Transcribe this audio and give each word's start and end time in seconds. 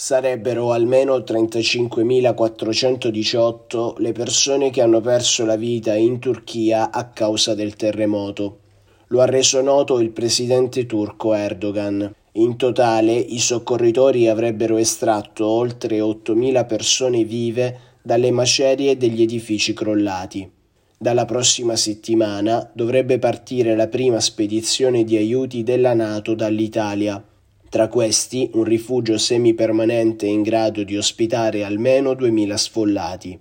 Sarebbero 0.00 0.70
almeno 0.70 1.16
35.418 1.16 3.98
le 3.98 4.12
persone 4.12 4.70
che 4.70 4.80
hanno 4.80 5.00
perso 5.00 5.44
la 5.44 5.56
vita 5.56 5.96
in 5.96 6.20
Turchia 6.20 6.92
a 6.92 7.08
causa 7.08 7.56
del 7.56 7.74
terremoto. 7.74 8.60
Lo 9.08 9.20
ha 9.20 9.24
reso 9.24 9.60
noto 9.60 9.98
il 9.98 10.10
presidente 10.10 10.86
turco 10.86 11.34
Erdogan. 11.34 12.14
In 12.34 12.56
totale 12.56 13.12
i 13.12 13.40
soccorritori 13.40 14.28
avrebbero 14.28 14.76
estratto 14.76 15.46
oltre 15.46 15.98
8.000 15.98 16.64
persone 16.64 17.24
vive 17.24 17.80
dalle 18.00 18.30
macerie 18.30 18.96
degli 18.96 19.22
edifici 19.22 19.72
crollati. 19.72 20.48
Dalla 20.96 21.24
prossima 21.24 21.74
settimana 21.74 22.70
dovrebbe 22.72 23.18
partire 23.18 23.74
la 23.74 23.88
prima 23.88 24.20
spedizione 24.20 25.02
di 25.02 25.16
aiuti 25.16 25.64
della 25.64 25.94
Nato 25.94 26.36
dall'Italia. 26.36 27.20
Tra 27.68 27.88
questi 27.88 28.50
un 28.54 28.64
rifugio 28.64 29.18
semipermanente 29.18 30.26
in 30.26 30.42
grado 30.42 30.84
di 30.84 30.96
ospitare 30.96 31.64
almeno 31.64 32.14
2000 32.14 32.56
sfollati. 32.56 33.38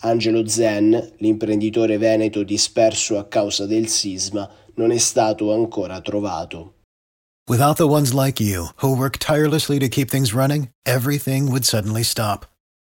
Angelo 0.00 0.46
Zen, 0.46 1.14
l'imprenditore 1.18 1.98
veneto 1.98 2.42
disperso 2.42 3.18
a 3.18 3.26
causa 3.26 3.66
del 3.66 3.88
sisma, 3.88 4.48
non 4.74 4.90
è 4.90 4.98
stato 4.98 5.52
ancora 5.52 6.00
trovato. 6.00 6.74
Without 7.48 7.76
the 7.76 7.88
ones 7.88 8.14
like 8.14 8.40
you, 8.40 8.68
who 8.76 8.96
work 8.96 9.18
tirelessly 9.18 9.78
to 9.78 9.88
keep 9.88 10.08
things 10.08 10.32
running, 10.32 10.70
everything 10.86 11.50
would 11.50 11.64
suddenly 11.64 12.02
stop. 12.02 12.46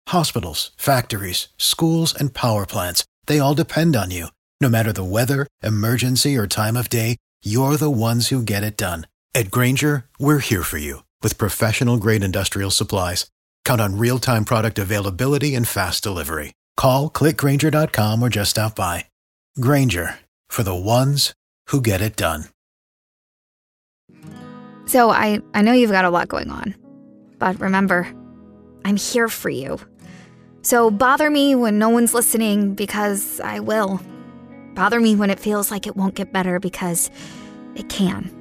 Hospitals, 0.10 0.72
factories, 0.78 1.48
schools, 1.58 2.14
and 2.14 2.34
power 2.34 2.66
plants, 2.66 3.06
they 3.28 3.40
all 3.40 3.54
depend 3.54 3.96
on 3.96 4.12
you. 4.12 4.28
No 4.60 4.70
matter 4.70 4.92
the 4.92 5.04
weather, 5.04 5.48
emergency, 5.64 6.36
or 6.36 6.48
time 6.48 6.76
of 6.76 6.90
day, 6.90 7.18
you're 7.44 7.78
the 7.78 7.90
ones 7.90 8.28
who 8.28 8.44
get 8.44 8.64
it 8.64 8.78
done. 8.78 9.06
At 9.34 9.50
Grainger, 9.50 10.06
we're 10.20 10.40
here 10.40 10.64
for 10.64 10.78
you 10.78 11.04
with 11.22 11.38
professional 11.38 11.98
grade 11.98 12.24
industrial 12.24 12.70
supplies. 12.70 13.28
Count 13.64 13.80
on 13.80 13.98
real 13.98 14.20
time 14.20 14.44
product 14.44 14.78
availability 14.78 15.56
and 15.56 15.68
fast 15.68 16.04
delivery. 16.04 16.54
Call 16.76 17.10
clickgrainger.com 17.10 18.22
or 18.22 18.30
just 18.30 18.52
stop 18.52 18.76
by. 18.76 19.06
Grainger 19.60 20.20
for 20.50 20.64
the 20.64 20.76
ones 20.76 21.34
who 21.68 21.82
get 21.82 22.02
it 22.02 22.16
done. 22.18 22.46
So 24.86 25.10
I, 25.10 25.40
I 25.54 25.62
know 25.62 25.72
you've 25.72 25.92
got 25.92 26.06
a 26.06 26.10
lot 26.10 26.28
going 26.28 26.50
on. 26.50 26.76
But 27.40 27.60
remember, 27.62 28.14
I'm 28.84 28.98
here 28.98 29.30
for 29.30 29.50
you. 29.50 29.80
So 30.62 30.92
bother 30.92 31.30
me 31.30 31.56
when 31.56 31.80
no 31.80 31.90
one's 31.90 32.14
listening 32.14 32.76
because 32.76 33.40
I 33.40 33.62
will. 33.62 34.02
Bother 34.76 35.00
me 35.00 35.16
when 35.16 35.30
it 35.30 35.40
feels 35.40 35.72
like 35.72 35.88
it 35.88 35.96
won't 35.96 36.16
get 36.16 36.34
better 36.34 36.60
because 36.60 37.10
it 37.76 37.88
can. 37.88 38.41